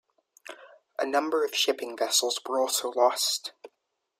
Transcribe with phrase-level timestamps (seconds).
[0.97, 3.51] A number of shipping vessels were also lost.